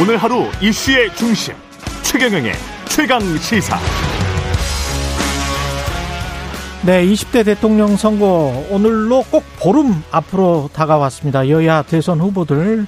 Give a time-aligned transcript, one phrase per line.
[0.00, 1.54] 오늘 하루 이슈의 중심
[2.02, 2.52] 최경영의
[2.88, 3.76] 최강 시사.
[6.86, 11.48] 네, 20대 대통령 선거 오늘로 꼭 보름 앞으로 다가왔습니다.
[11.48, 12.86] 여야 대선 후보들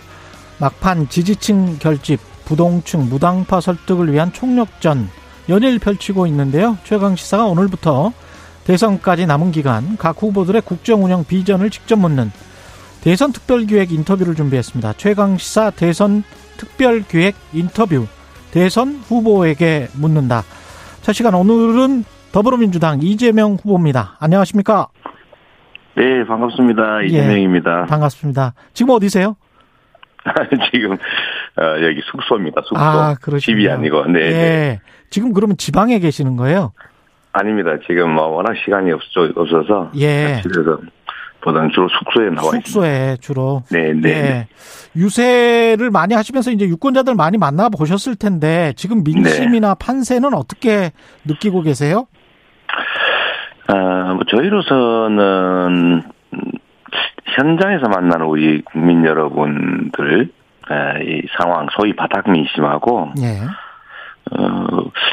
[0.58, 5.08] 막판 지지층 결집, 부동층 무당파 설득을 위한 총력전
[5.48, 6.78] 연일 펼치고 있는데요.
[6.84, 8.12] 최강 시사가 오늘부터
[8.62, 12.30] 대선까지 남은 기간 각 후보들의 국정 운영 비전을 직접 묻는
[13.00, 14.92] 대선 특별기획 인터뷰를 준비했습니다.
[14.96, 16.22] 최강 시사 대선
[16.60, 18.06] 특별기획 인터뷰
[18.52, 20.42] 대선 후보에게 묻는다.
[21.00, 24.16] 첫 시간 오늘은 더불어민주당 이재명 후보입니다.
[24.20, 24.88] 안녕하십니까?
[25.96, 27.02] 네, 반갑습니다.
[27.02, 27.82] 이재명입니다.
[27.84, 28.52] 예, 반갑습니다.
[28.74, 29.36] 지금 어디세요?
[30.70, 32.60] 지금 어, 여기 숙소입니다.
[32.66, 32.78] 숙소.
[32.78, 33.14] 아.
[33.40, 34.06] 집이 아니고.
[34.06, 34.20] 네.
[34.20, 34.30] 예.
[34.30, 34.80] 네.
[35.08, 36.72] 지금 그러면 지방에 계시는 거예요?
[37.32, 37.70] 아닙니다.
[37.86, 40.40] 지금 뭐 워낙 시간이 없어, 없어서 예.
[40.42, 40.78] 집에서
[41.40, 42.66] 보다는 주로 숙소에 나와 있습니다.
[42.66, 43.62] 숙소에 주로.
[43.70, 44.08] 네, 네.
[44.08, 44.48] 예.
[44.96, 49.74] 유세를 많이 하시면서 이제 유권자들 많이 만나 보셨을 텐데 지금 민심이나 네.
[49.78, 50.92] 판세는 어떻게
[51.24, 52.06] 느끼고 계세요?
[53.68, 56.02] 아, 뭐 저희로서는
[56.34, 56.52] 음,
[57.36, 60.30] 현장에서 만나는 우리 국민 여러분들
[60.68, 63.40] 아, 이 상황 소위 바닥 민심하고 예.
[64.32, 64.66] 어,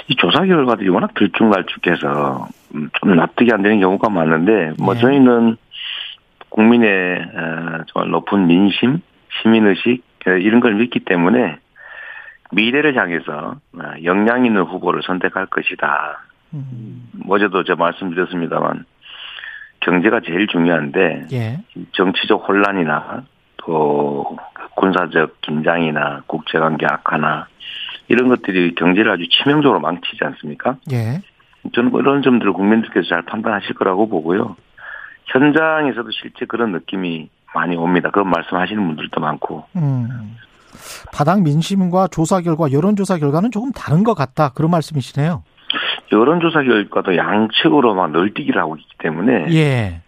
[0.07, 4.99] 이 조사 결과들이 워낙 들쭉날쭉해서 음, 좀 납득이 안 되는 경우가 많은데 뭐 예.
[4.99, 5.57] 저희는
[6.57, 8.99] 국민의 어, 정말 높은 민심,
[9.41, 11.57] 시민의식 어, 이런 걸 믿기 때문에
[12.51, 16.25] 미래를 향해서 어, 역량 있는 후보를 선택할 것이다.
[16.55, 18.85] 음, 어제도 제가 말씀드렸습니다만
[19.81, 21.59] 경제가 제일 중요한데 예.
[21.91, 23.23] 정치적 혼란이나
[23.57, 24.37] 또
[24.75, 27.47] 군사적 긴장이나 국제관계 악화나
[28.07, 30.77] 이런 것들이 경제를 아주 치명적으로 망치지 않습니까?
[30.91, 31.21] 예.
[31.75, 34.55] 저는 뭐 이런 점들을 국민들께서 잘 판단하실 거라고 보고요.
[35.27, 38.09] 현장에서도 실제 그런 느낌이 많이 옵니다.
[38.11, 39.65] 그런 말씀하시는 분들도 많고.
[39.75, 40.35] 음.
[41.11, 44.49] 바닥 민심과 조사 결과, 여론조사 결과는 조금 다른 것 같다.
[44.49, 45.43] 그런 말씀이시네요.
[46.11, 50.01] 여론조사 결과도 양측으로 막 널뛰기를 하고 있기 때문에 예.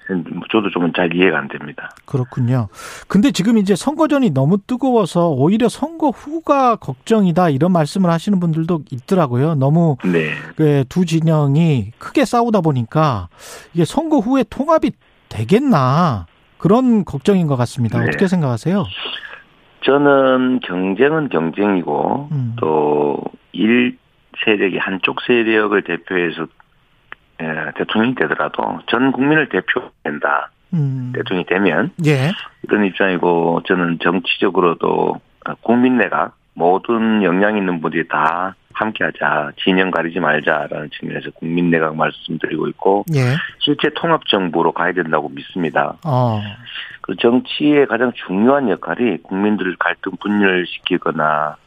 [0.52, 1.90] 저도 좀 잘 이해가 안 됩니다.
[2.06, 2.69] 그렇군요.
[3.09, 9.56] 근데 지금 이제 선거전이 너무 뜨거워서 오히려 선거 후가 걱정이다 이런 말씀을 하시는 분들도 있더라고요.
[9.56, 10.31] 너무 네.
[10.56, 13.28] 그두 진영이 크게 싸우다 보니까
[13.74, 14.91] 이게 선거 후에 통합이
[15.29, 16.25] 되겠나
[16.57, 18.00] 그런 걱정인 것 같습니다.
[18.00, 18.07] 네.
[18.07, 18.85] 어떻게 생각하세요?
[19.81, 22.56] 저는 경쟁은 경쟁이고 음.
[22.57, 23.97] 또일
[24.44, 26.47] 세력이 한쪽 세력을 대표해서
[27.39, 27.45] 에,
[27.78, 30.51] 대통령이 되더라도 전 국민을 대표된다.
[30.73, 31.13] 음.
[31.16, 32.31] 대통령이 되면 예.
[32.63, 35.19] 이런 입장이고 저는 정치적으로도
[35.62, 42.68] 국민 내각 모든 역량 있는 분들이 다 함께하자 진영 가리지 말자라는 측면에서 국민 내각 말씀드리고
[42.70, 43.36] 있고 예.
[43.60, 45.98] 실제 통합 정부로 가야 된다고 믿습니다.
[46.06, 46.42] 어.
[47.02, 51.58] 그 정치의 가장 중요한 역할이 국민들을 갈등 분열시키거나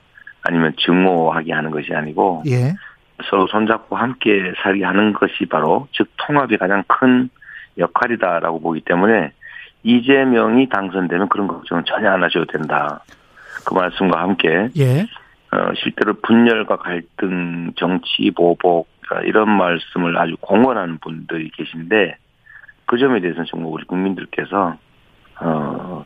[0.43, 2.75] 아니면 증오하게 하는 것이 아니고 예.
[3.29, 7.29] 서로 손잡고 함께 살게 하는 것이 바로 즉 통합이 가장 큰
[7.79, 9.33] 역할이다라고 보기 때문에
[9.85, 13.03] 이재명이 당선되면 그런 걱정은 전혀 안 하셔도 된다.
[13.65, 15.07] 그 말씀과 함께 예.
[15.53, 22.17] 어, 실제로 분열과 갈등, 정치 보복 어, 이런 말씀을 아주 공언하는 분들이 계신데
[22.87, 24.77] 그 점에 대해서는 정말 우리 국민들께서
[25.41, 26.05] 어,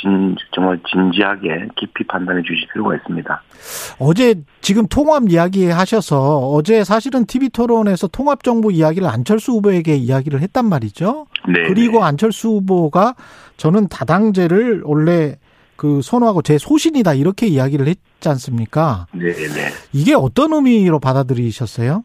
[0.00, 3.42] 진, 정말 진지하게 깊이 판단해 주실 필요가 있습니다.
[3.98, 10.40] 어제 지금 통합 이야기 하셔서 어제 사실은 TV 토론에서 통합 정부 이야기를 안철수 후보에게 이야기를
[10.40, 11.26] 했단 말이죠.
[11.48, 11.62] 네.
[11.68, 13.14] 그리고 안철수 후보가
[13.56, 15.36] 저는 다당제를 원래
[15.76, 19.06] 그 선호하고 제 소신이다 이렇게 이야기를 했지 않습니까?
[19.12, 19.70] 네, 네.
[19.92, 22.02] 이게 어떤 의미로 받아들이셨어요?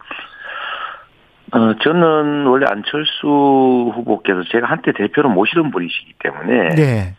[1.54, 7.14] 어, 저는 원래 안철수 후보께서 제가 한때 대표로 모시던 분이시기 때문에 네.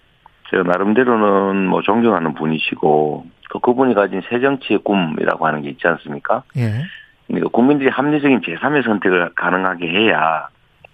[0.49, 6.43] 제가 나름대로는 뭐 존경하는 분이시고 또 그분이 가진 새 정치의 꿈이라고 하는 게 있지 않습니까?
[6.57, 6.83] 예.
[7.27, 10.47] 그러니까 국민들이 합리적인 제3의 선택을 가능하게 해야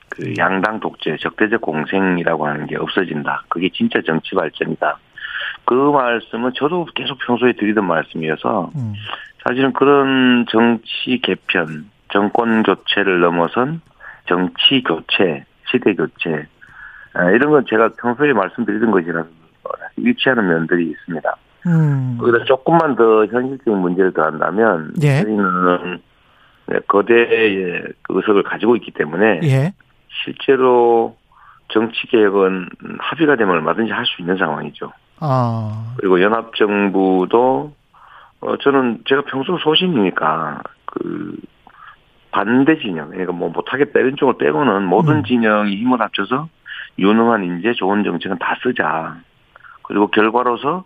[0.09, 3.45] 그 양당 독재, 적대적 공생이라고 하는 게 없어진다.
[3.47, 4.97] 그게 진짜 정치 발전이다.
[5.69, 8.93] 그 말씀은 저도 계속 평소에 드리던 말씀이어서 음.
[9.47, 13.79] 사실은 그런 정치 개편, 정권 교체를 넘어선
[14.25, 16.47] 정치 교체, 시대 교체
[17.13, 19.27] 아, 이런 건 제가 평소에 말씀드리던 것이라서
[19.97, 21.35] 일치하는 면들이 있습니다.
[21.67, 22.17] 음.
[22.19, 25.21] 거기다 조금만 더 현실적인 문제를 더한다면 예.
[25.21, 25.99] 저희는
[26.87, 29.73] 거대의 그 의석을 가지고 있기 때문에 예.
[30.23, 31.15] 실제로
[31.67, 34.91] 정치 개혁은 합의가 되면 얼마든지 할 수 있는 상황이죠.
[35.19, 35.93] 아.
[35.97, 37.73] 그리고 연합 정부도
[38.41, 41.37] 어 저는 제가 평소 소신이니까 그
[42.31, 45.23] 반대 진영 그러니까 뭐 못하겠다 이런 쪽을 빼고는 모든 음.
[45.23, 46.47] 진영이 힘을 합쳐서
[46.97, 49.17] 유능한 인재 좋은 정책은 다 쓰자.
[49.83, 50.85] 그리고 결과로서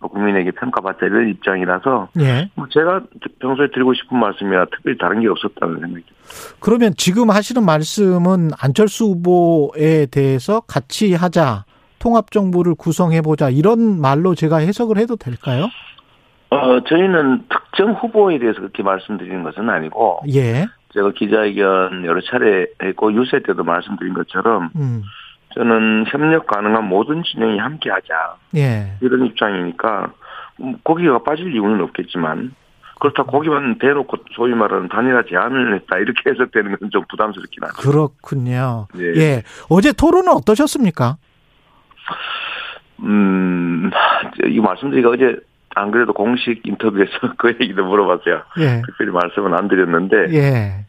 [0.00, 2.48] 국민에게 평가받자 이런 입장이라서 예.
[2.54, 3.00] 뭐 제가
[3.40, 6.14] 평소에 드리고 싶은 말씀이나 특별히 다른 게 없었다는 생각이 듭니다.
[6.60, 11.64] 그러면 지금 하시는 말씀은 안철수 후보에 대해서 같이 하자,
[11.98, 15.68] 통합 정부를 구성해 보자 이런 말로 제가 해석을 해도 될까요?
[16.50, 20.66] 어, 저희는 특정 후보에 대해서 그렇게 말씀드리는 것은 아니고 예.
[20.94, 25.02] 제가 기자회견 여러 차례 했고 유세 때도 말씀드린 것처럼 음.
[25.54, 28.96] 저는 협력 가능한 모든 진영이 함께 하자 예.
[29.00, 30.12] 이런 입장이니까
[30.60, 32.54] 음, 거기가 빠질 이유는 없겠지만
[33.00, 37.74] 그렇다고 거기만 대놓고 소위 말하는 단일화 제안을 했다 이렇게 해석되는 건좀 부담스럽긴 하죠.
[37.76, 38.88] 그렇군요.
[38.96, 39.20] 예.
[39.20, 39.42] 예.
[39.68, 41.16] 어제 토론은 어떠셨습니까?
[43.00, 43.90] 음,
[44.46, 45.36] 이 말씀드리기가 어제
[45.74, 48.42] 안 그래도 공식 인터뷰에서 그 얘기도 물어봤어요.
[48.58, 48.82] 예.
[48.84, 50.84] 특별히 말씀은 안 드렸는데 예.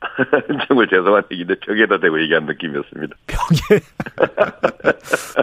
[0.68, 3.16] 정말 죄송한 얘기인데 벽에다 대고 얘기한 느낌이었습니다.
[3.26, 3.80] 벽에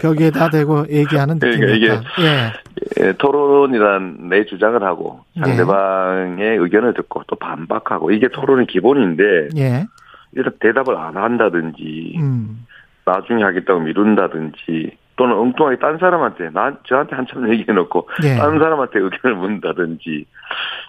[0.00, 1.94] 벽에다 대고 얘기하는 그러니까 느낌이다.
[2.20, 2.52] 예.
[3.00, 5.42] 예, 토론이란 내 주장을 하고 네.
[5.44, 9.86] 상대방의 의견을 듣고 또 반박하고 이게 토론의 기본인데 예.
[10.32, 12.66] 일단 대답을 안 한다든지 음.
[13.06, 18.36] 나중에 하겠다고 미룬다든지 또는 엉뚱하게 딴 사람한테 나 저한테 한참 얘기해 놓고 예.
[18.36, 20.26] 다른 사람한테 의견을 묻는다든지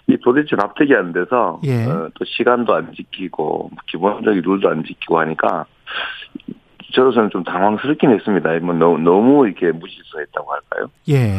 [0.08, 1.86] 이 도대체 납득이 안 돼서 예.
[1.86, 5.64] 어, 또 시간도 안 지키고 기본적인 룰도 안 지키고 하니까
[6.94, 8.50] 저로서는 좀 당황스럽긴 했습니다.
[8.60, 10.90] 뭐 너무, 너무 이렇게 무질서했다고 할까요?
[11.08, 11.34] 예.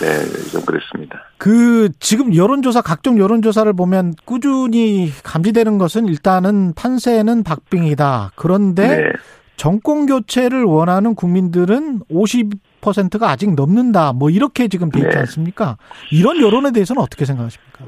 [0.00, 1.22] 네, 좀 그랬습니다.
[1.38, 8.32] 그 지금 여론조사 각종 여론조사를 보면 꾸준히 감지되는 것은 일단은 판세는 박빙이다.
[8.34, 9.12] 그런데 네.
[9.58, 14.12] 정권 교체를 원하는 국민들은 50%가 아직 넘는다.
[14.12, 15.18] 뭐 이렇게 지금 돼 있지 네.
[15.18, 15.76] 않습니까?
[16.12, 17.84] 이런 여론에 대해서는 어떻게 생각하십니까?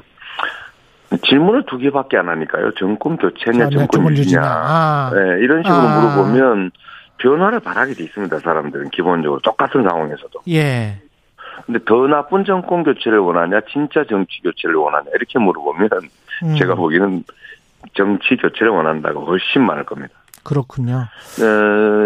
[1.23, 2.73] 질문을 두 개밖에 안 하니까요.
[2.77, 4.41] 정권 교체냐, 아니야, 정권 유지냐.
[4.43, 5.99] 아, 네, 이런 식으로 아.
[5.99, 6.71] 물어보면
[7.17, 8.39] 변화를 바라게 돼 있습니다.
[8.39, 10.41] 사람들은 기본적으로 똑같은 상황에서도.
[10.49, 11.01] 예.
[11.65, 15.89] 근데 더 나쁜 정권 교체를 원하냐, 진짜 정치 교체를 원하냐 이렇게 물어보면
[16.43, 17.23] 음, 제가 보기에는
[17.93, 20.13] 정치 교체를 원한다고 훨씬 많을 겁니다.
[20.43, 20.95] 그렇군요.
[21.39, 21.43] 어,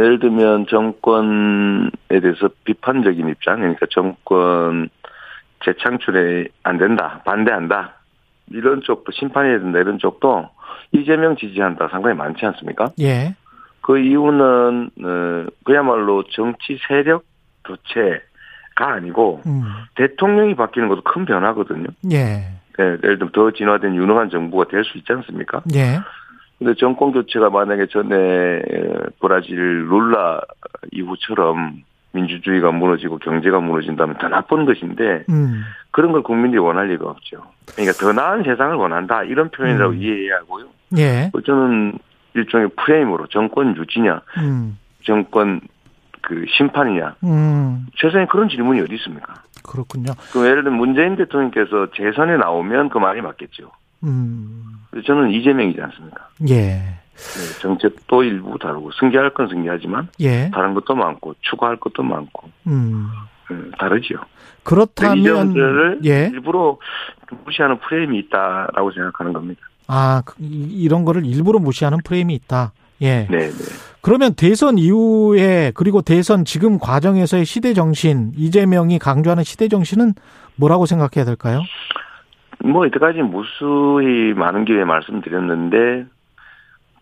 [0.04, 1.90] 예를 들면 정권에
[2.22, 4.90] 대해서 비판적인 입장, 그러니까 정권
[5.64, 7.94] 재창출에 안 된다, 반대한다
[8.52, 10.50] 이런 쪽도 심판해야 된다 이런 쪽도
[10.92, 12.92] 이재명 지지한다 상당히 많지 않습니까?
[13.00, 13.36] 예.
[13.82, 17.24] 그 이유는 어, 그야말로 정치 세력
[17.66, 19.64] 교체가 아니고 음.
[19.96, 21.88] 대통령이 바뀌는 것도 큰 변화거든요.
[22.12, 22.52] 예.
[22.78, 25.62] 예, 예를 들면 더 진화된 유능한 정부가 될 수 있지 않습니까?
[25.74, 26.00] 예.
[26.58, 28.62] 근데 정권 교체가 만약에 전에 에,
[29.20, 30.42] 브라질 룰라
[30.92, 35.64] 이후처럼 민주주의가 무너지고 경제가 무너진다면 더 나쁜 것인데 음.
[35.92, 37.44] 그런 걸 국민들이 원할 리가 없죠.
[37.74, 40.02] 그러니까 더 나은 세상을 원한다 이런 표현이라고 음.
[40.02, 40.66] 이해해야 하고요.
[40.98, 41.32] 예.
[41.46, 41.98] 저는
[42.36, 44.78] 일종의 프레임으로 정권 유지냐, 음.
[45.04, 45.62] 정권
[46.22, 47.86] 그 심판이냐, 음.
[48.00, 49.34] 세상에 그런 질문이 어디 있습니까?
[49.64, 50.14] 그렇군요.
[50.32, 53.72] 그럼 예를 들면 문재인 대통령께서 재선에 나오면 그 말이 맞겠죠.
[54.06, 54.64] 음.
[55.06, 56.30] 저는 이재명이지 않습니까?
[56.50, 56.56] 예.
[57.16, 60.50] 네, 정책도 일부 다르고 승계할 건 승계하지만 예.
[60.54, 63.08] 다른 것도 많고 추가할 것도 많고 음.
[63.52, 64.16] 음, 다르죠.
[64.16, 66.30] 이 그렇다면 점들을 예.
[66.34, 66.78] 일부러
[67.46, 69.62] 무시하는 프레임이 있다라고 생각하는 겁니다.
[69.88, 72.74] 아, 그, 이- 이런 거를 일부러 무시하는 프레임이 있다.
[73.02, 73.28] 예.
[73.30, 73.54] 네, 네.
[74.02, 80.14] 그러면 대선 이후에 그리고 대선 지금 과정에서의 시대 정신 이재명이 강조하는 시대 정신은
[80.56, 81.62] 뭐라고 생각해야 될까요?
[82.64, 86.06] 뭐 이때까지 무수히 많은 기회에 말씀드렸는데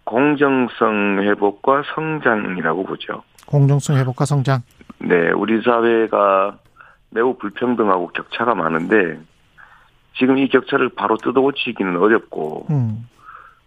[0.03, 3.24] 공정성 회복과 성장이라고 보죠.
[3.48, 4.62] 공정성 회복과 성장.
[5.00, 6.57] 네, 우리 사회가
[7.10, 9.19] 매우 불평등하고 격차가 많은데
[10.17, 13.07] 지금 이 격차를 바로 뜯어고치기는 어렵고 음.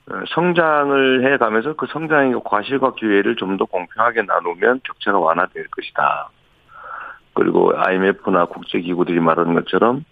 [0.08, 6.28] 어, 성장을 해가면서 그 성장의 과실과 기회를 좀 더 공평하게 나누면 격차가 완화될 것이다.
[7.34, 10.04] 그리고 IMF나 국제기구들이 말하는 것처럼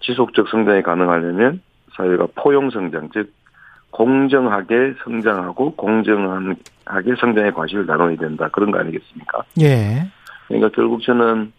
[0.00, 1.60] 지속적 성장이 가능하려면
[1.96, 3.32] 사회가 포용 성장, 즉
[3.90, 8.48] 공정하게 성장하고 공정하게 성장의 과실을 나눠야 된다.
[8.52, 9.42] 그런 거 아니겠습니까?
[9.60, 10.06] 예.
[10.46, 11.52] 그러니까 결국 저는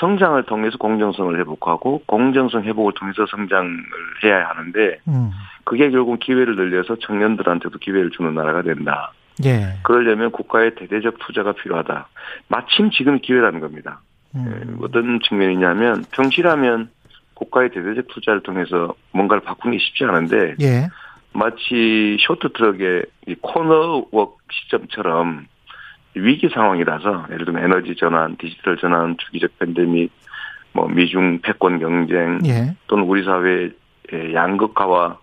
[0.00, 3.70] 성장을 통해서 공정성을 회복하고 공정성 회복을 통해서 성장을
[4.22, 5.30] 해야 하는데 음.
[5.64, 9.12] 그게 결국 기회를 늘려서 청년들한테도 기회를 주는 나라가 된다.
[9.44, 9.78] 예.
[9.82, 12.08] 그러려면 국가의 대대적 투자가 필요하다.
[12.48, 14.00] 마침 지금 기회라는 겁니다.
[14.34, 14.44] 음.
[14.46, 16.90] 예, 어떤 측면이냐면 평시라면
[17.34, 20.88] 국가의 대대적 투자를 통해서 뭔가를 바꾸는 게 쉽지 않은데 예.
[21.32, 25.46] 마치 쇼트 트럭의 이 코너웍 시점처럼
[26.14, 30.12] 위기 상황이라서 예를 들면 에너지 전환, 디지털 전환, 주기적 팬데믹,
[30.72, 32.76] 뭐 미중 패권 경쟁 예.
[32.86, 33.72] 또는 우리 사회의
[34.32, 35.18] 양극화와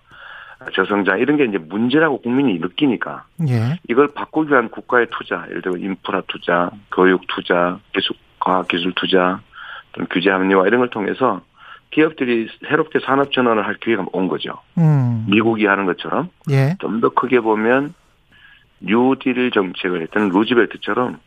[0.76, 3.80] 저성장 이런 게 이제 문제라고 국민이 느끼니까 예.
[3.90, 9.40] 이걸 바꾸기 위한 국가의 투자, 예를 들면 인프라 투자, 교육 투자, 기술 과학 기술 투자,
[10.10, 11.42] 규제 합리화 이런 걸 통해서
[11.92, 14.54] 기업들이 새롭게 산업 전환을 할 기회가 온 거죠.
[14.78, 15.26] 음.
[15.30, 16.76] 미국이 하는 것처럼 예.
[16.80, 17.94] 좀더 크게 보면
[18.80, 21.20] 뉴딜 정책을 했던 루즈벨트처럼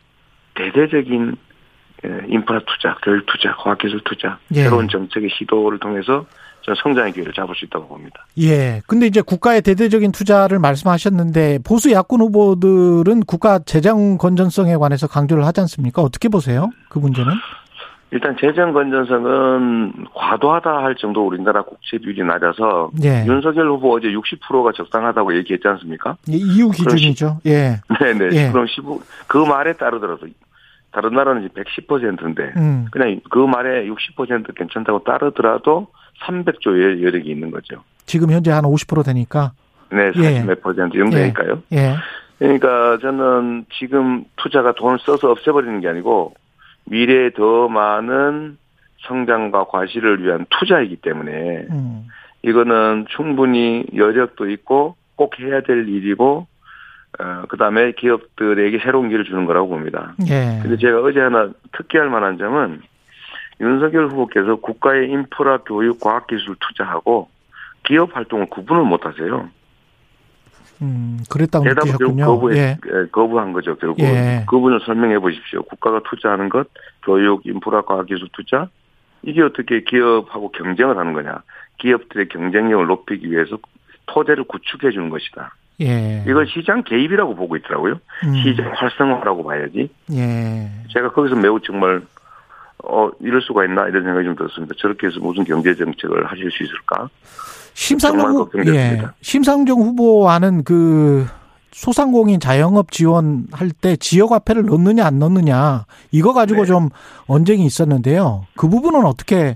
[0.55, 1.35] 대대적인
[2.05, 4.63] 예, 인프라 투자, 교육 투자, 과학기술 투자, 예.
[4.63, 6.25] 새로운 정책의 시도를 통해서
[6.63, 8.25] 저는 성장의 기회를 잡을 수 있다고 봅니다.
[8.39, 8.81] 예.
[8.87, 15.61] 근데 이제 국가의 대대적인 투자를 말씀하셨는데 보수 야권 후보들은 국가 재정 건전성에 관해서 강조를 하지
[15.61, 16.01] 않습니까?
[16.01, 16.69] 어떻게 보세요?
[16.89, 17.31] 그 문제는?
[18.15, 23.25] 일단 재정 건전성은 과도하다 할 정도 우리나라 국채 비율이 낮아서 예.
[23.27, 26.15] 윤석열 후보 어제 60%가 적당하다고 얘기했지 않습니까?
[26.31, 27.41] 예, 이유 기준이죠.
[27.45, 27.81] 예.
[27.99, 28.29] 네네.
[28.31, 28.51] 예.
[28.53, 30.27] 그럼 15, 그 말에 따르더라도
[30.93, 32.85] 다른 나라는 이제 110%인데 음.
[32.89, 35.87] 그냥 그 말에 60% 괜찮다고 따르더라도
[36.25, 37.83] 300조의 여력이 있는 거죠.
[38.05, 39.51] 지금 현재 한 50% 되니까.
[39.91, 40.41] 네, 예.
[40.41, 41.61] 40몇 퍼센트 정도 되니까요.
[41.73, 41.95] 예.
[42.39, 46.33] 그러니까 저는 지금 투자가 돈을 써서 없애버리는 게 아니고
[46.85, 48.57] 미래에 더 많은
[49.07, 52.07] 성장과 과실을 위한 투자이기 때문에 음.
[52.41, 56.47] 이거는 충분히 여력도 있고 꼭 해야 될 일이고
[57.19, 60.13] 어, 그다음에 기업들에게 새로운 길을 주는 거라고 봅니다.
[60.27, 60.59] 예.
[60.61, 62.81] 근데 제가 어제 하나 특기할 만한 점은
[63.61, 67.29] 윤석열 후보께서 국가의 인프라, 교육, 과학기술 투자하고
[67.83, 69.49] 기업 활동을 구분을 못 하세요.
[70.81, 72.25] 음, 그랬다고 느끼셨군요.
[72.25, 72.77] 거부해, 예.
[72.85, 73.99] 예, 거부한 거죠, 결국.
[74.01, 74.43] 예.
[74.47, 75.63] 그분을 설명해 보십시오.
[75.63, 76.67] 국가가 투자하는 것,
[77.03, 78.67] 교육, 인프라, 과학기술 투자,
[79.21, 81.41] 이게 어떻게 기업하고 경쟁을 하는 거냐.
[81.79, 83.57] 기업들의 경쟁력을 높이기 위해서
[84.07, 85.55] 토대를 구축해 주는 것이다.
[85.81, 86.23] 예.
[86.27, 87.99] 이걸 시장 개입이라고 보고 있더라고요.
[88.23, 88.35] 음.
[88.43, 89.89] 시장 활성화라고 봐야지.
[90.13, 90.69] 예.
[90.93, 92.01] 제가 거기서 매우 정말
[92.83, 94.75] 어 이럴 수가 있나 이런 생각이 좀 들었습니다.
[94.77, 97.09] 저렇게 해서 무슨 경제 정책을 하실 수 있을까?
[97.75, 99.01] 심상정 예.
[99.21, 101.27] 심상정 후보와는 그
[101.71, 106.67] 소상공인 자영업 지원할 때 지역 화폐를 넣느냐 안 넣느냐 이거 가지고 네.
[106.67, 106.89] 좀
[107.27, 108.47] 언쟁이 있었는데요.
[108.55, 109.55] 그 부분은 어떻게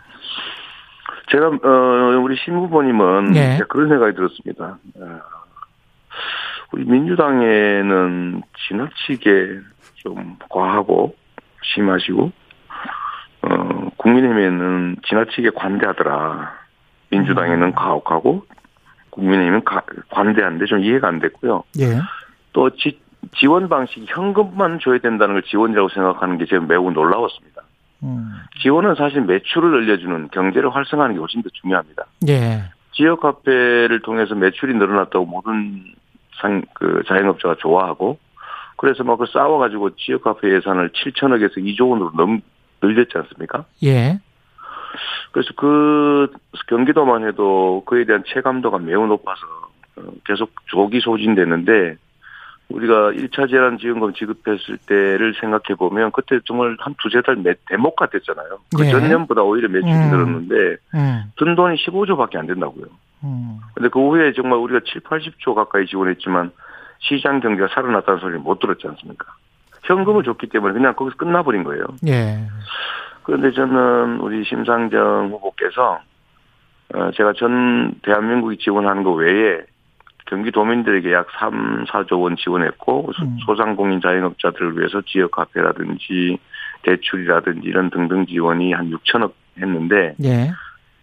[1.31, 3.53] 제가 어 우리 심 후보님은 예.
[3.53, 4.77] 제가 그런 생각이 들었습니다.
[4.99, 5.19] 어,
[6.73, 9.59] 우리 민주당에는 지나치게
[9.95, 11.15] 좀 과하고
[11.63, 12.31] 심하시고
[13.43, 16.58] 어 국민의힘에는 지나치게 관대하더라.
[17.11, 18.43] 민주당에는 가혹하고
[19.11, 21.63] 국민의힘은 가- 관대한데 좀 이해가 안 됐고요.
[21.79, 21.99] 예.
[22.53, 22.99] 또 지,
[23.37, 27.61] 지원 방식이 현금만 줘야 된다는 걸 지원이라고 생각하는 게 제가 매우 놀라웠습니다.
[28.03, 28.31] 음.
[28.61, 32.05] 지원은 사실 매출을 늘려주는 경제를 활성화하는 게 훨씬 더 중요합니다.
[32.29, 32.63] 예.
[32.93, 35.83] 지역 화폐를 통해서 매출이 늘어났다고 모든
[36.41, 38.17] 상, 그 자영업자가 좋아하고
[38.77, 42.39] 그래서 막 그 싸워가지고 지역 화폐 예산을 7천억에서 2조 원으로 넘,
[42.81, 43.65] 늘렸지 않습니까?
[43.83, 44.19] 예.
[45.31, 46.31] 그래서 그
[46.67, 49.41] 경기도만 해도 그에 대한 체감도가 매우 높아서
[49.98, 51.95] 어, 계속 조기 소진됐는데
[52.69, 58.59] 우리가 1차 재난지원금 지급했을 때를 생각해 보면 그때 정말 한 두세 달 매- 대목 같았잖아요.
[58.77, 58.91] 그 예.
[58.91, 60.09] 전년보다 오히려 매출이 음.
[60.12, 60.55] 늘었는데
[60.93, 61.24] 음.
[61.38, 62.86] 든 돈이 15조밖에 안 된다고요.
[63.24, 63.59] 음.
[63.74, 66.51] 근데 그 후에 정말 우리가 7, 80조 가까이 지원했지만
[67.00, 69.25] 시장 경제가 살아났다는 소리를 못 들었지 않습니까?
[69.83, 71.86] 현금을 줬기 때문에 그냥 거기서 끝나버린 거예요.
[72.07, 72.39] 예.
[73.29, 76.00] 그런데 저는 우리 심상정 후보께서
[76.95, 79.59] 어, 제가 전 대한민국이 지원하는 거 외에
[80.25, 83.38] 경기도민들에게 약 3, 4조 원 지원했고 소- 음.
[83.45, 86.39] 소상공인 자영업자들을 위해서 지역화폐라든지
[86.83, 90.51] 대출이라든지 이런 등등 지원이 한 6천억 했는데 예.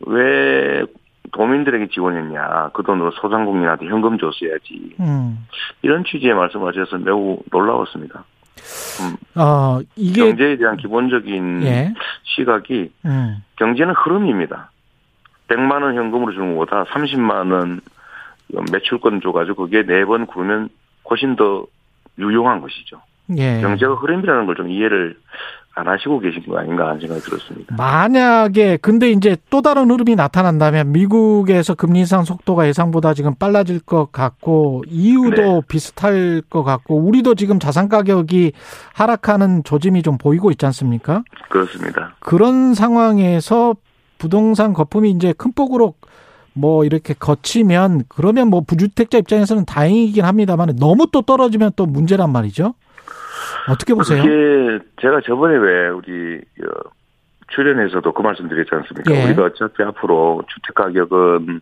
[0.06, 0.85] 왜
[1.33, 5.38] 도민들에게 지원했냐 그 돈으로 소상공인한테 현금 줬어야지 음.
[5.83, 8.25] 이런 취지의 말씀하셔서 매우 놀라웠습니다.
[9.34, 11.94] 어, 이게 경제에 대한 기본적인 예.
[12.25, 13.44] 시각이 음.
[13.56, 14.70] 경제는 흐름입니다.
[15.48, 17.80] 100만 원 현금으로 주는 것보다 30만 원
[18.72, 20.68] 매출권 줘가지고 그게 네 번 구르면
[21.10, 21.66] 훨씬 더
[22.18, 23.00] 유용한 것이죠.
[23.36, 23.60] 예.
[23.60, 25.16] 경제가 흐름이라는 걸 좀 이해를
[25.78, 27.76] 안 하시고 계신 거 아닌가 하는 생각이 들었습니다.
[27.76, 34.11] 만약에 근데 이제 또 다른 흐름이 나타난다면 미국에서 금리 인상 속도가 예상보다 지금 빨라질 것
[34.11, 35.61] 같고 이유도 네.
[35.68, 38.52] 비슷할 것 같고 우리도 지금 자산 가격이
[38.95, 41.23] 하락하는 조짐이 좀 보이고 있지 않습니까?
[41.50, 42.14] 그렇습니다.
[42.21, 43.75] 그런 상황에서
[44.16, 45.92] 부동산 거품이 이제 큰 폭으로
[46.54, 52.73] 뭐 이렇게 거치면 그러면 뭐 부주택자 입장에서는 다행이긴 합니다만 너무 또 떨어지면 또 문제란 말이죠.
[53.68, 54.22] 어떻게 보세요?
[54.22, 56.90] 그게 제가 저번에 왜 우리 어,
[57.48, 59.14] 출연에서도 그 말씀 드렸지 않습니까?
[59.14, 59.25] 예.
[59.25, 61.60] 우리가 어차피 앞으로 주택 가격은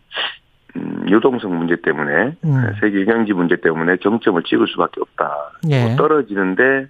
[0.77, 2.75] 음, 유동성 문제 때문에 음.
[2.81, 5.53] 세계 경제 문제 때문에 정점을 찍을 수밖에 없다.
[5.71, 5.85] 예.
[5.87, 6.89] 뭐 떨어지는데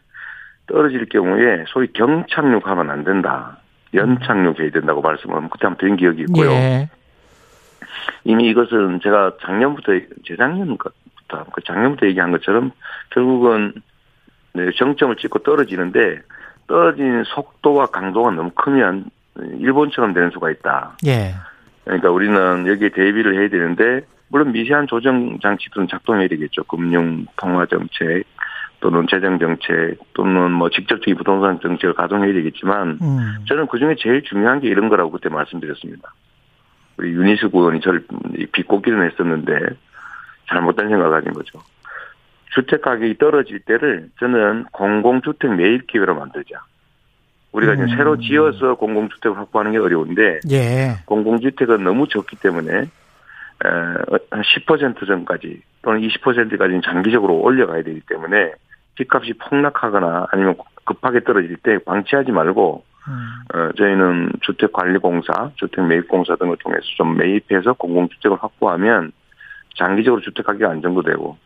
[0.66, 3.58] 떨어질 경우에 소위 경착륙하면 안 된다.
[3.92, 6.50] 연착륙해야 된다고 말씀을 그때 한번 드린 기억이 있고요.
[6.50, 6.88] 예.
[8.24, 9.92] 이미 이것은 제가 작년부터
[10.26, 10.90] 재작년부터
[11.52, 12.72] 그 작년부터 얘기한 것처럼
[13.10, 13.80] 결국은 네,
[14.76, 16.20] 정점을 찍고 떨어지는데
[16.66, 19.06] 떨어지는 속도와 강도가 너무 크면
[19.58, 20.96] 일본처럼 되는 수가 있다.
[21.06, 21.34] 예.
[21.84, 26.64] 그러니까 우리는 여기에 대비를 해야 되는데 물론 미세한 조정 장치들은 작동해야 되겠죠.
[26.64, 28.24] 금융 통화 정책
[28.80, 33.44] 또는 재정 정책 또는 뭐 직접적인 부동산 정책을 가동해야 되겠지만 음.
[33.46, 36.12] 저는 그 중에 제일 중요한 게 이런 거라고 그때 말씀드렸습니다.
[36.96, 38.06] 우리 유니스 의원이 저를
[38.52, 39.54] 비꼬기는 했었는데
[40.48, 41.60] 잘못된 생각을 가진 거죠.
[42.54, 46.62] 주택 가격이 떨어질 때를 저는 공공주택 매입 기회로 만들자.
[47.52, 47.96] 우리가 지금 음.
[47.96, 50.96] 새로 지어서 공공주택을 확보하는 게 어려운데 예.
[51.04, 52.88] 공공주택은 너무 적기 때문에
[53.60, 58.52] 한 10% 전까지 또는 20%까지는 장기적으로 올려가야 되기 때문에
[58.98, 63.12] 집값이 폭락하거나 아니면 급하게 떨어질 때 방치하지 말고 음.
[63.54, 69.12] 어, 저희는 주택관리공사, 주택매입공사 등을 통해서 좀 매입해서 공공주택을 확보하면
[69.76, 71.36] 장기적으로 주택 가격 안정도 되고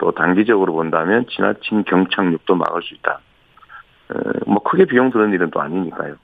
[0.00, 3.20] 또 단기적으로 본다면 지나친 경착륙도 막을 수 있다.
[4.14, 4.14] 어,
[4.46, 6.14] 뭐 크게 비용 드는 일은 또 아니니까요.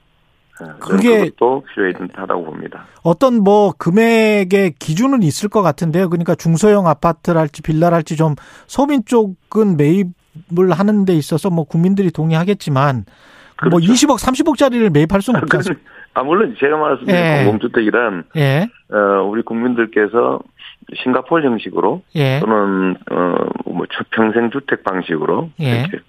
[0.59, 2.85] 어, 저는 그게- 그것도 필요하다고 봅니다.
[3.03, 6.09] 어떤 뭐 금액의 기준은 있을 것 같은데요.
[6.09, 8.33] 그러니까 중소형 아파트랄지 빌라랄지 좀
[8.65, 13.05] 소민 쪽은 매입을 하는 데 있어서 뭐 국민들이 동의하겠지만
[13.69, 13.93] 뭐 그렇죠.
[13.93, 15.83] 20억, 30억짜리를 매입할 수는 없지 않습니까?
[16.15, 17.43] 아 물론 제가 말씀드린 예.
[17.43, 18.67] 공공주택이란 예.
[18.91, 20.39] 어, 우리 국민들께서
[20.95, 22.39] 싱가포르 형식으로 예.
[22.39, 25.81] 또는 어뭐 평생 주택 방식으로 예.
[25.81, 25.99] 이렇게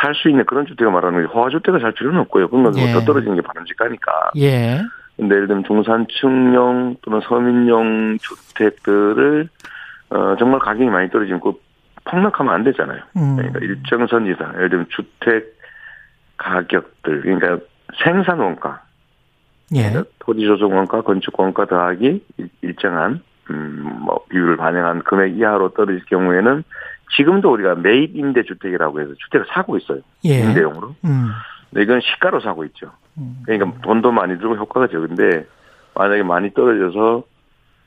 [0.00, 1.34] 살 수 있는 그런 주택을 말하는 거죠.
[1.36, 2.48] 호화 주택을 살 필요는 없고요.
[2.48, 2.84] 그건 예.
[2.92, 4.30] 뭐더 떨어지는 게 바람직하니까.
[4.36, 4.80] 예.
[5.16, 9.48] 근데 예를 들면 중산층용 또는 서민용 주택들을
[10.10, 11.52] 어 정말 가격이 많이 떨어지면 그
[12.04, 13.00] 폭락하면 안 되잖아요.
[13.16, 13.36] 음.
[13.36, 15.58] 그러니까 일정 선 이상 예를 들면 주택
[16.36, 17.58] 가격들 그러니까
[18.04, 18.82] 생산 원가
[19.74, 19.92] 예.
[20.20, 26.64] 토지 조성 원가, 건축 원가 더하기 일- 일정한 음뭐 비율을 반영한 금액 이하로 떨어질 경우에는
[27.16, 30.00] 지금도 우리가 매입 임대 주택이라고 해서 주택을 사고 있어요.
[30.24, 30.40] 예.
[30.40, 30.94] 임대용으로.
[31.04, 31.30] 음.
[31.70, 32.90] 근데 이건 시가로 사고 있죠.
[33.16, 33.42] 음.
[33.44, 35.46] 그러니까 돈도 많이 들고 효과가 적은데
[35.94, 37.24] 만약에 많이 떨어져서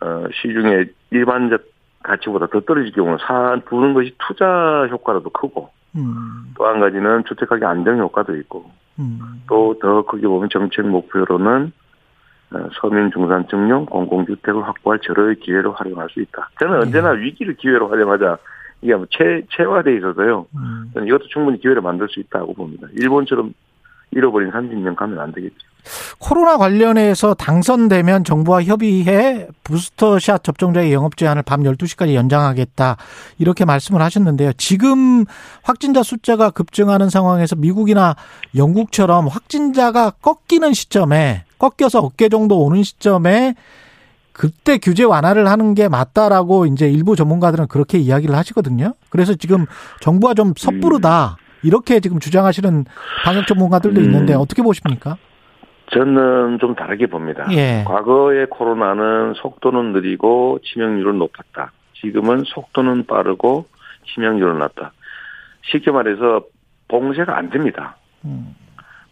[0.02, 1.62] 어 시중에 일반적
[2.04, 6.54] 가치보다 더 떨어질 경우는 사 두는 것이 투자 효과도 크고 음.
[6.58, 9.44] 또한 가지는 주택 가격 안정 효과도 있고 음.
[9.48, 11.81] 또더 크게 보면 정책 목표로는 어,
[12.80, 16.50] 서민 중산층용 공공주택을 확보할 절호의 기회로 활용할 수 있다.
[16.60, 16.82] 저는 예.
[16.82, 18.38] 언제나 위기를 기회로 활용하자.
[18.82, 20.48] 이게 뭐 체, 체화돼 있어서요.
[20.56, 20.92] 음.
[20.94, 22.88] 저는 이것도 충분히 기회를 만들 수 있다고 봅니다.
[22.94, 23.54] 일본처럼
[24.12, 25.56] 잃어버린 30년 가면 안 되겠죠.
[26.20, 32.98] 코로나 관련해서 당선되면 정부와 협의해 부스터샷 접종자의 영업 제한을 밤 12시까지 연장하겠다.
[33.40, 34.54] 이렇게 말씀을 하셨는데요.
[34.54, 35.26] 지금
[35.64, 38.16] 확진자 숫자가 급증하는 상황에서 미국이나
[38.56, 43.54] 영국처럼 확진자가 꺾이는 시점에 꺾여서 어깨 정도 오는 시점에
[44.34, 48.94] 그때 규제 완화를 하는 게 맞다라고 이제 일부 전문가들은 그렇게 이야기를 하시거든요.
[49.10, 49.66] 그래서 지금
[50.00, 51.38] 정부가 좀 섣부르다.
[51.64, 52.86] 이렇게 지금 주장하시는
[53.24, 54.06] 방역 전문가들도 음.
[54.06, 55.18] 있는데 어떻게 보십니까?
[55.94, 57.46] 저는 좀 다르게 봅니다.
[57.52, 57.84] 예.
[57.86, 61.72] 과거의 코로나는 속도는 느리고 치명률은 높았다.
[62.02, 63.68] 지금은 속도는 빠르고
[64.06, 64.94] 치명률은 낮다.
[65.64, 66.42] 쉽게 말해서
[66.88, 67.98] 봉쇄가 안 됩니다.
[68.26, 68.56] 음.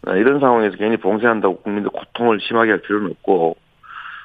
[0.08, 3.58] 어, 이런 상황에서 괜히 봉쇄한다고 국민들 고통을 심하게 할 필요는 없고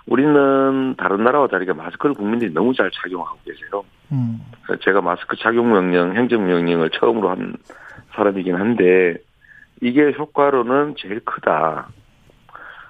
[0.06, 3.84] 우리는 다른 나라와 다르게 마스크를 국민들이 너무 잘 착용하고 계세요.
[4.12, 4.38] 음.
[4.82, 7.54] 제가 마스크 착용 명령, 행정 명령을 처음으로 한
[8.14, 9.16] 사람이긴 한데
[9.80, 11.88] 이게 효과로는 제일 크다.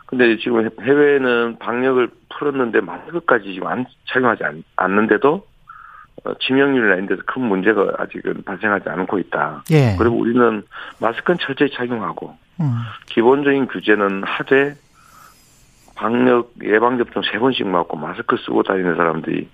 [0.07, 5.42] 근데 지금 해외는 방역을 풀었는데 마스크까지 지금 안 착용하지 않, 않는데도 어,
[6.40, 9.64] 치명률이나 이런 데서 큰 문제가 아직은 발생하지 않고 있다.
[9.70, 9.94] 예.
[9.98, 10.62] 그리고 우리는
[11.00, 12.78] 마스크는 철저히 착용하고 음.
[13.06, 14.74] 기본적인 규제는 하되
[15.94, 19.48] 방역 예방 접종 세 번씩 맞고 마스크 쓰고 다니는 사람들이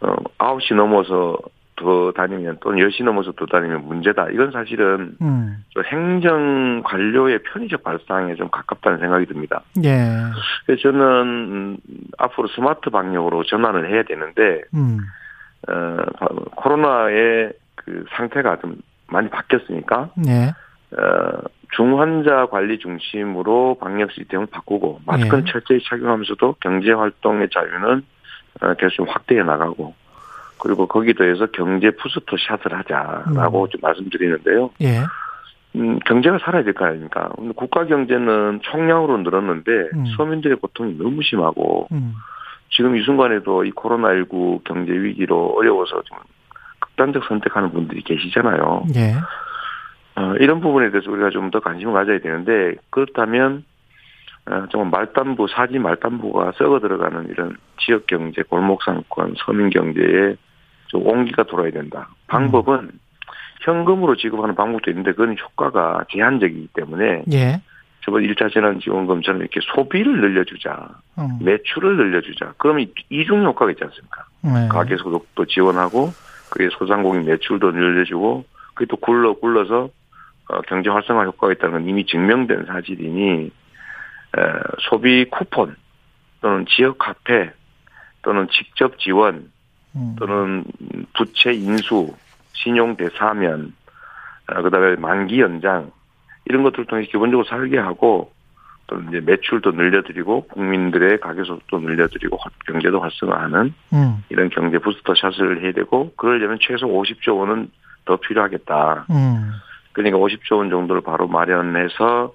[0.00, 1.38] 어 9시 넘어서
[1.76, 4.28] 더 다니면 또는 10시 넘어서 더 다니면 문제다.
[4.30, 5.64] 이건 사실은 음.
[5.70, 9.62] 좀 행정 관료의 편의적 발상에 좀 가깝다는 생각이 듭니다.
[9.84, 10.06] 예.
[10.66, 11.76] 그래서 저는 음,
[12.18, 15.00] 앞으로 스마트 방역으로 전환을 해야 되는데 음.
[15.68, 15.96] 어
[16.56, 18.76] 코로나의 그 상태가 좀
[19.08, 20.52] 많이 바뀌었으니까 예.
[20.96, 21.42] 어,
[21.74, 25.52] 중환자 관리 중심으로 방역 시스템을 바꾸고 마스크는 예.
[25.52, 28.02] 철저히 착용하면서도 경제 활동의 자유는
[28.60, 29.94] 어, 계속 좀 확대해 나가고
[30.58, 33.68] 그리고 거기에 더해서 경제 부스터 샷을 하자라고 음.
[33.70, 34.70] 좀 말씀드리는데요.
[34.82, 35.02] 예.
[35.74, 37.30] 음, 경제가 살아야 될 거 아닙니까?
[37.56, 40.04] 국가 경제는 총량으로 늘었는데 음.
[40.16, 42.12] 서민들의 고통이 너무 심하고 음.
[42.72, 46.18] 지금 이 순간에도 이 코로나19 경제 위기로 어려워서 좀
[46.80, 48.86] 극단적 선택하는 분들이 계시잖아요.
[48.96, 49.14] 예.
[50.14, 53.64] 어, 이런 부분에 대해서 우리가 좀 더 관심을 가져야 되는데 그렇다면
[54.46, 60.36] 어, 정말 말단부 사지 말단부가 썩어 들어가는 이런 지역 경제, 골목 상권, 서민 경제에
[60.88, 62.08] 좀 온기가 돌아야 된다.
[62.26, 62.90] 방법은
[63.60, 67.60] 현금으로 지급하는 방법도 있는데 그건 효과가 제한적이기 때문에 예.
[68.04, 70.88] 저번 1차 재난지원금처럼 이렇게 소비를 늘려주자.
[71.18, 71.38] 음.
[71.40, 72.54] 매출을 늘려주자.
[72.58, 74.24] 그러면 이중 효과가 있지 않습니까?
[74.42, 74.68] 네.
[74.68, 76.12] 가계 소득도 지원하고
[76.50, 79.88] 그게 소상공인 매출도 늘려주고 그게 또 굴러 굴러서
[80.48, 84.42] 어, 경제 활성화 효과가 있다는 건 이미 증명된 사실이니 에,
[84.90, 85.76] 소비 쿠폰
[86.40, 87.52] 또는 지역 카페
[88.22, 89.50] 또는 직접 지원
[89.94, 90.16] 음.
[90.18, 90.64] 또는
[91.14, 92.14] 부채 인수
[92.52, 93.74] 신용 대사면
[94.48, 95.92] 어, 그다음에 만기 연장
[96.46, 98.32] 이런 것들을 통해 기본적으로 살게 하고
[98.88, 104.24] 또 이제 매출도 늘려드리고 국민들의 가계 소득도 늘려드리고 활- 경제도 활성화하는 음.
[104.28, 107.70] 이런 경제 부스터 샷을 해야 되고 그러려면 최소 50조 원은
[108.04, 109.06] 더 필요하겠다.
[109.10, 109.52] 음.
[109.92, 112.34] 그러니까 50조 원 정도를 바로 마련해서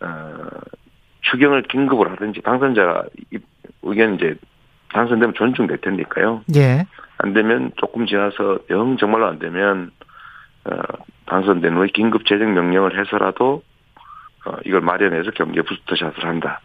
[0.00, 0.36] 어,
[1.22, 3.38] 추경을 긴급을 하든지 당선자가 이-
[3.82, 4.34] 의견 이제
[4.92, 6.42] 당선되면 존중될 테니까요.
[6.56, 6.84] 예.
[7.18, 10.03] 안 되면 조금 지나서 영 정말로 안 되면 어,
[11.26, 13.62] 당선된 후에 긴급 재정 명령을 해서라도
[14.46, 16.60] 어, 이걸 마련해서 경제 부스터샷을 한다.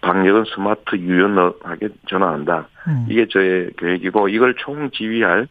[0.00, 2.68] 방역은 스마트 유연하게 전환한다.
[2.88, 3.06] 음.
[3.08, 5.48] 이게 저의 계획이고 이걸 총지휘할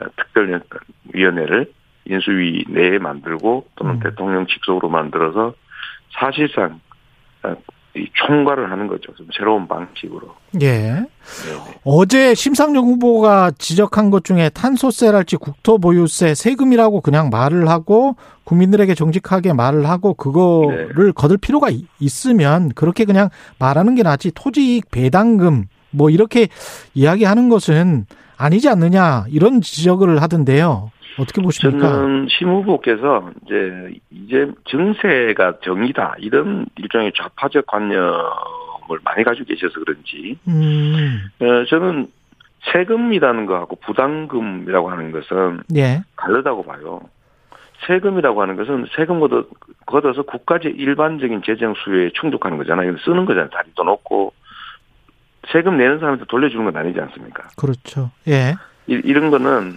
[0.00, 1.72] 어, 특별위원회를
[2.06, 4.00] 인수위 내에 만들고 또는 음.
[4.00, 5.54] 대통령 직속으로 만들어서
[6.10, 6.80] 사실상
[7.42, 7.73] 어, 이
[8.14, 9.14] 총괄을 하는 거죠.
[9.14, 10.34] 좀 새로운 방식으로.
[10.62, 10.68] 예.
[10.82, 11.06] 네네.
[11.84, 19.88] 어제 심상정 후보가 지적한 것 중에 탄소세랄지 국토보유세 세금이라고 그냥 말을 하고 국민들에게 정직하게 말을
[19.88, 23.28] 하고 그거를 거둘 필요가 이- 있으면 그렇게 그냥
[23.58, 26.48] 말하는 게 낫지 토지이익 배당금 뭐 이렇게
[26.94, 30.90] 이야기하는 것은 아니지 않느냐 이런 지적을 하던데요.
[31.18, 31.88] 어떻게 보십니까?
[31.88, 40.38] 저는 심 후보께서 이제 이제 증세가 정의다 이런 일종의 좌파적 관념을 많이 가지고 계셔서 그런지
[40.48, 42.08] 음, 어, 저는
[42.72, 47.00] 세금이라는 거하고 부담금이라고 하는 것은 예, 다르다고 봐요.
[47.86, 49.44] 세금이라고 하는 것은 세금 걷어,
[49.86, 52.96] 걷어서 국가적 일반적인 재정 수요에 충족하는 거잖아요.
[53.04, 53.50] 쓰는 거잖아요.
[53.50, 54.32] 다리도 높고
[55.52, 57.48] 세금 내는 사람한테 돌려주는 건 아니지 않습니까?
[57.56, 58.10] 그렇죠.
[58.26, 58.54] 예,
[58.86, 59.76] 이, 이런 거는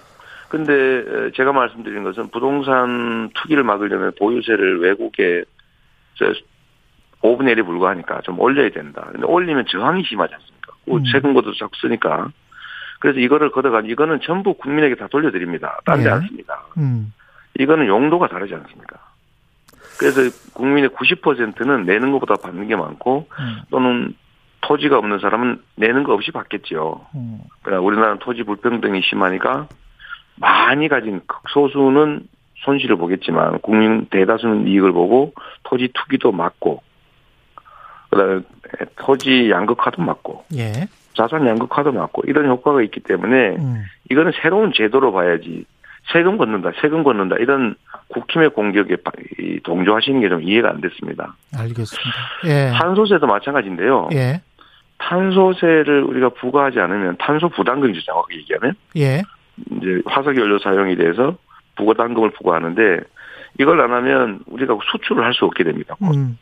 [0.50, 5.44] 근데 에, 제가 말씀드린 것은 부동산 투기를 막으려면 보유세를 외국에
[6.16, 6.26] 저
[7.22, 9.08] 5분의 1에 불과하니까 좀 올려야 된다.
[9.12, 10.74] 근데 올리면 저항이 심하지 않습니까?
[10.86, 11.04] 그 음.
[11.12, 12.32] 세금고도 쓰니까.
[13.00, 15.80] 그래서 이거를 걷어가 이거는 전부 국민에게 다 돌려드립니다.
[15.86, 16.10] 딴데 예.
[16.10, 16.64] 안 씁니다.
[16.78, 17.14] 음,
[17.60, 18.98] 이거는 용도가 다르지 않습니까?
[20.00, 20.22] 그래서
[20.54, 24.16] 국민의 90%는 내는 것보다 받는 게 많고 음, 또는
[24.62, 27.06] 토지가 없는 사람은 내는 거 없이 받겠지요.
[27.16, 29.68] 음, 그러나 우리나라는 토지 불평등이 심하니까
[30.38, 32.28] 많이 가진 극소수는
[32.66, 36.82] 손실을 보겠지만 국민 대다수는 이익을 보고 토지 투기도 막고
[38.10, 38.42] 그다음에
[38.98, 45.12] 토지 양극화도 막고 예, 자산 양극화도 막고 이런 효과가 있기 때문에 음, 이거는 새로운 제도로
[45.12, 45.66] 봐야지
[46.14, 47.76] 세금 걷는다 세금 걷는다 이런
[48.10, 48.96] 국힘의 공격에
[49.64, 51.36] 동조하시는 게 좀 이해가 안 됐습니다.
[51.58, 52.12] 알겠습니다.
[52.46, 54.10] 예, 탄소세도 마찬가지인데요.
[54.14, 54.42] 예,
[55.00, 59.22] 탄소세를 우리가 부과하지 않으면 탄소 부담금이죠 정확하게 얘기하면 예,
[59.72, 61.38] 이제 화석 연료 사용에 대해서
[61.76, 63.00] 부과당금을 부과하는데
[63.60, 65.96] 이걸 안 하면 우리가 수출을 할 수 없게 됩니다.
[66.04, 66.38] 음,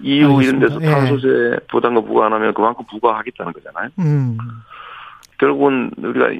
[0.00, 0.78] EU 이런 데서.
[0.82, 0.86] 예.
[0.86, 3.88] 탄소세 부담금 부과 안 하면 그만큼 부과하겠다는 거잖아요.
[3.98, 4.36] 음,
[5.38, 6.30] 결국은 우리가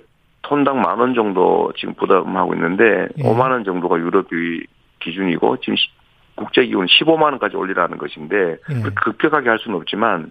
[0.42, 3.22] 톤당 만 원 정도 지금 부담하고 있는데 예.
[3.22, 4.62] 5만 원 정도가 유럽이
[5.00, 5.88] 기준이고 지금 시-
[6.36, 8.82] 국제기구는 15만 원까지 올리라는 것인데 예.
[8.94, 10.30] 급격하게 할 수는 없지만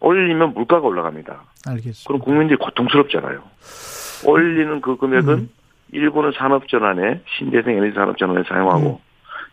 [0.00, 1.42] 올리면 물가가 올라갑니다.
[1.66, 2.06] 알겠습니다.
[2.06, 3.42] 그럼 국민들이 고통스럽잖아요.
[4.24, 5.48] 올리는 그 금액은 음.
[5.92, 9.00] 일부는 산업전환에 신재생 에너지 산업전환에 사용하고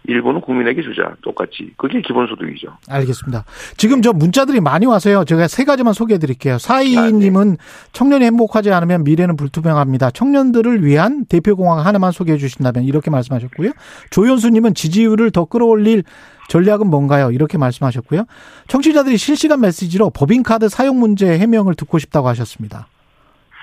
[0.08, 2.78] 일부는 국민에게 주자 똑같이 그게 기본소득이죠.
[2.90, 3.44] 알겠습니다.
[3.78, 5.26] 지금 저 문자들이 많이 와서요.
[5.26, 6.56] 제가 세 가지만 소개해 드릴게요.
[6.56, 7.58] 아, 사이님은
[7.92, 10.12] 청년이 행복하지 않으면 미래는 불투명합니다.
[10.12, 13.72] 청년들을 위한 대표공항 하나만 소개해 주신다면 이렇게 말씀하셨고요.
[14.12, 16.04] 조현수님은 지지율을 더 끌어올릴
[16.50, 17.32] 전략은 뭔가요?
[17.32, 18.26] 이렇게 말씀하셨고요.
[18.68, 22.88] 청취자들이 실시간 메시지로 법인카드 사용 문제 해명을 듣고 싶다고 하셨습니다.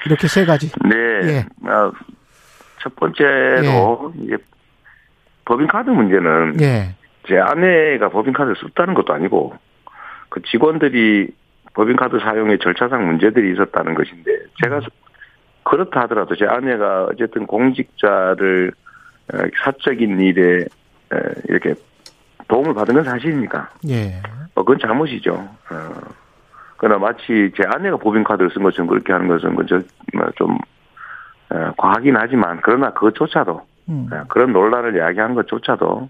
[0.06, 0.70] 이렇게 세 가지.
[0.84, 0.96] 네.
[0.96, 1.46] 예.
[1.64, 1.90] 아,
[2.80, 4.36] 첫 번째로 이게
[5.44, 6.94] 법인카드 문제는 예.
[7.28, 9.54] 제 아내가 법인카드를 썼다는 것도 아니고
[10.28, 11.28] 그 직원들이
[11.74, 14.30] 법인카드 사용에 절차상 문제들이 있었다는 것인데
[14.62, 14.80] 제가
[15.64, 18.72] 그렇다 하더라도 제 아내가 어쨌든 공직자를
[19.32, 20.64] 어, 사적인 일에
[21.12, 21.16] 어,
[21.48, 21.74] 이렇게
[22.48, 24.20] 도움을 받은 건 사실이니까 예.
[24.54, 25.32] 어, 그건 잘못이죠.
[25.70, 26.21] 어.
[26.82, 30.58] 그러나 마치 제 아내가 법인카드를 쓴 것처럼 그렇게 하는 것은 그좀
[31.50, 34.08] 어, 과하긴 하지만 그러나 그것조차도 음.
[34.12, 36.08] 어, 그런 논란을 이야기한 것조차도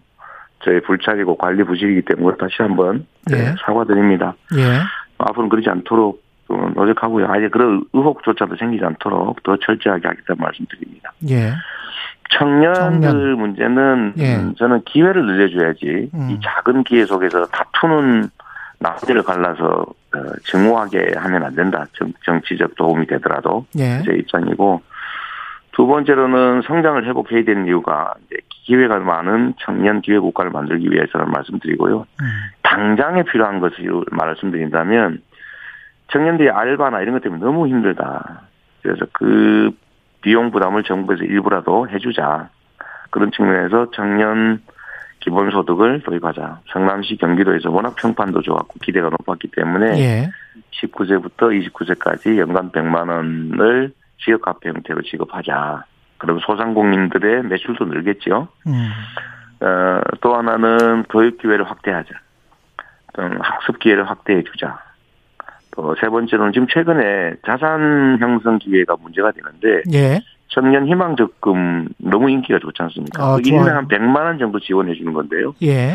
[0.65, 3.37] 저희 불찰이고 관리 부실이기 때문에 다시 한번 예.
[3.37, 4.35] 네, 사과드립니다.
[4.57, 4.81] 예.
[5.19, 7.27] 앞으로는 그러지 않도록 좀 노력하고요.
[7.29, 11.13] 아예 그런 의혹조차도 생기지 않도록 더 철저하게 하겠다는 말씀드립니다.
[11.29, 11.53] 예.
[12.31, 13.39] 청년들 청년.
[13.39, 14.37] 문제는 예.
[14.37, 16.31] 음, 저는 기회를 늘려줘야지 음.
[16.31, 18.31] 이 작은 기회 속에서 다투는
[18.79, 19.85] 나머지를 갈라서 어,
[20.45, 21.87] 증오하게 하면 안 된다.
[21.95, 24.03] 정, 정치적 도움이 되더라도 예.
[24.05, 24.83] 제 입장이고
[25.73, 32.07] 두 번째로는 성장을 회복해야 되는 이유가 이제 기회가 많은 청년 기회 국가를 만들기 위해서는 말씀드리고요.
[32.21, 32.27] 음.
[32.63, 35.23] 당장에 필요한 것을 말씀드린다면
[36.13, 38.43] 청년들이 알바나 이런 것 때문에 너무 힘들다.
[38.83, 39.71] 그래서 그
[40.21, 42.49] 비용 부담을 정부에서 일부라도 해주자.
[43.11, 44.61] 그런 측면에서 청년
[45.23, 46.61] 기본소득을 도입하자.
[46.73, 50.31] 성남시 경기도에서 워낙 평판도 좋았고 기대가 높았기 때문에 예.
[50.81, 53.93] 19세부터 29세까지 연간 100만 원을
[54.25, 55.85] 지역 카페 형태로 지급하자.
[56.19, 58.49] 그럼 소상공인들의 매출도 늘겠죠.
[58.67, 58.91] 음.
[59.61, 62.15] 어, 또 하나는 교육 기회를 확대하자.
[63.15, 64.79] 또 학습 기회를 확대해 주자.
[65.73, 70.21] 또 세 번째로는 지금 최근에 자산 형성 기회가 문제가 되는데 예.
[70.55, 73.23] 청년 희망 적금 너무 인기가 좋지 않습니까?
[73.25, 73.77] 아, 그 1년에 좋아요.
[73.77, 75.55] 한 100만 원 정도 지원해 주는 건데요.
[75.63, 75.95] 예.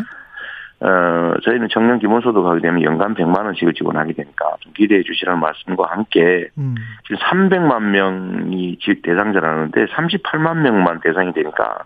[0.80, 5.86] 어, 저희는 청년 기본소득 하게 되면 연간 100만 원씩을 지원하게 되니까 좀 기대해 주시라는 말씀과
[5.90, 6.74] 함께 음.
[7.04, 11.78] 지금 300만 명이 지- 대상자라는데 38만 명만 대상이 되니까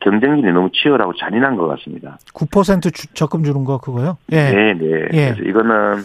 [0.00, 2.18] 경쟁률이 너무 치열하고 잔인한 것 같습니다.
[2.34, 4.18] 9% 주, 적금 주는 거 그거요?
[4.32, 4.50] 예.
[4.50, 4.86] 네, 네.
[5.14, 5.32] 예.
[5.32, 6.02] 그래서 이거는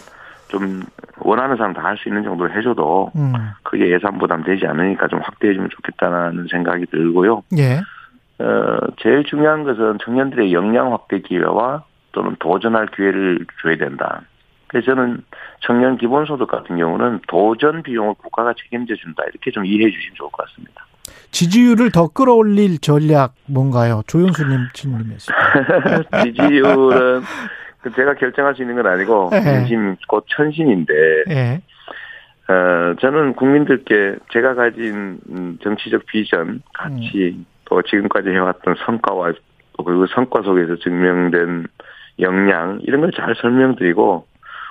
[0.50, 0.82] 좀
[1.18, 3.32] 원하는 사람 다 할 수 있는 정도로 해줘도 음.
[3.62, 7.42] 크게 예산 부담 되지 않으니까 좀 확대해주면 좋겠다는 생각이 들고요.
[7.58, 7.80] 예.
[8.42, 14.22] 어, 제일 중요한 것은 청년들의 역량 확대 기회와 또는 도전할 기회를 줘야 된다.
[14.66, 15.22] 그래서 저는
[15.60, 19.22] 청년 기본소득 같은 경우는 도전 비용을 국가가 책임져 준다.
[19.30, 20.86] 이렇게 좀 이해해 주시면 좋을 것 같습니다.
[21.32, 24.02] 지지율을 더 끌어올릴 전략 뭔가요?
[24.06, 26.22] 조윤수님 질문이었습니다.
[26.24, 27.22] 지지율은
[27.82, 29.58] 그 제가 결정할 수 있는 건 아니고 네.
[29.58, 30.94] 민심 곧 천신인데
[31.30, 31.60] 예.
[32.52, 37.46] 어, 저는 국민들께 제가 가진 음, 정치적 비전, 가치, 음.
[37.64, 39.32] 또 지금까지 해왔던 성과와
[39.76, 41.68] 또그 성과 속에서 증명된
[42.18, 44.26] 역량 이런 걸 잘 설명드리고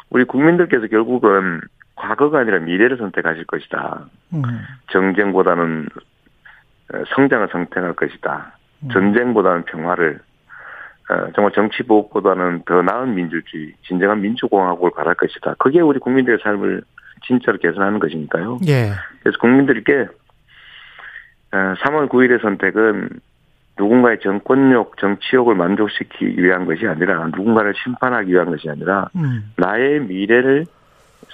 [0.10, 1.62] 우리 국민들께서 결국은
[1.96, 4.06] 과거가 아니라 미래를 선택하실 것이다.
[4.34, 4.44] 음.
[4.92, 5.88] 정쟁보다는
[6.94, 8.58] 어, 성장을 선택할 것이다.
[8.84, 8.90] 음.
[8.90, 10.29] 전쟁보다는 평화를 어,
[11.36, 15.56] 정말 정치 보복보다는 더 나은 민주주의, 진정한 민주공화국을 바랄 것이다.
[15.58, 16.84] 그게 우리 국민들의 삶을
[17.26, 18.60] 진짜로 개선하는 것이니까요.
[18.68, 18.92] 예.
[19.22, 20.08] 그래서 국민들께
[21.52, 23.10] 3월 9일의 선택은
[23.78, 29.52] 누군가의 정권욕, 정치욕을 만족시키기 위한 것이 아니라 누군가를 심판하기 위한 것이 아니라 음.
[29.56, 30.66] 나의 미래를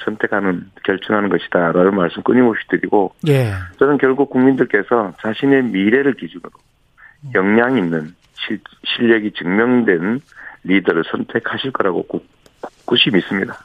[0.05, 3.51] 선택하는 결정하는 것이다라는 말씀 끊임없이 드리고 예.
[3.79, 6.51] 저는 결국 국민들께서 자신의 미래를 기준으로
[7.33, 10.21] 역량 있는 실, 실력이 증명된
[10.63, 12.21] 리더를 선택하실 거라고 꾸,
[12.85, 13.57] 굳이 믿습니다.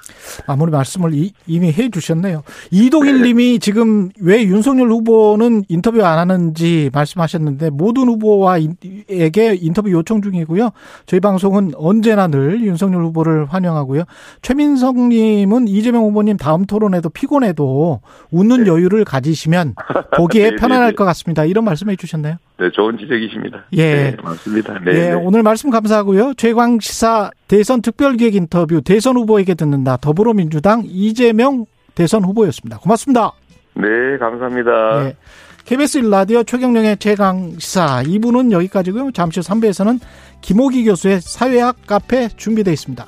[0.46, 2.42] 마무리 말씀을 이, 이미 해 주셨네요.
[2.70, 10.70] 이동일 님이 지금 왜 윤석열 후보는 인터뷰 안 하는지 말씀하셨는데 모든 후보와에게 인터뷰 요청 중이고요.
[11.06, 14.04] 저희 방송은 언제나 늘 윤석열 후보를 환영하고요.
[14.42, 19.74] 최민석 님은 이재명 후보님 다음 토론에도 피곤해도 웃는 여유를 가지시면
[20.16, 21.44] 보기에 네, 편안할 네, 것 같습니다.
[21.44, 22.37] 이런 말씀해 주셨네요.
[22.61, 23.64] 네, 좋은 지적이십니다.
[23.73, 23.94] 예.
[23.94, 24.79] 네, 맞습니다.
[24.85, 25.12] 네, 예, 네.
[25.14, 26.35] 오늘 말씀 감사하고요.
[26.35, 29.96] 최광 시사 대선 특별기획 인터뷰 대선 후보에게 듣는다.
[29.96, 32.79] 더불어민주당 이재명 대선 후보였습니다.
[32.79, 33.33] 고맙습니다.
[33.75, 35.07] 네, 감사합니다.
[35.07, 35.16] 예.
[35.64, 39.12] KBS 1라디오 최경령의 최강 시사 2부는 여기까지고요.
[39.12, 39.99] 잠시 후 3부에서는
[40.42, 43.07] 김호기 교수의 사회학 카페 준비되어 있습니다.